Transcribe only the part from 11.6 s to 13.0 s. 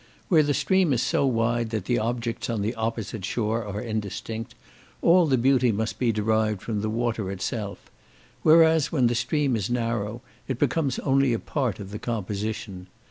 of the composition.